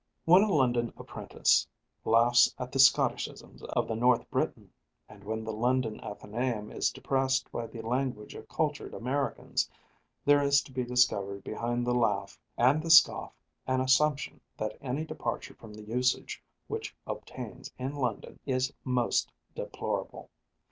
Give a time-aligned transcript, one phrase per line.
[0.25, 1.67] When a London apprentice
[2.05, 4.73] laughs at the Scotticisms of the North Briton,
[5.07, 9.69] and when the London Athenæum is depressed by the language of cultured Americans,
[10.25, 13.35] there is to be discovered behind the laugh and the scoff
[13.67, 20.31] an assumption that any departure from the usage which obtains in London is most deplorable.